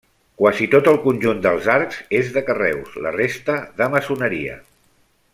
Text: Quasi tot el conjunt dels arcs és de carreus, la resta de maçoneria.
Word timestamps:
Quasi 0.41 0.67
tot 0.75 0.87
el 0.91 0.95
conjunt 1.03 1.43
dels 1.45 1.67
arcs 1.73 1.99
és 2.21 2.31
de 2.37 2.43
carreus, 2.49 2.95
la 3.07 3.11
resta 3.19 3.59
de 3.83 3.89
maçoneria. 3.97 4.57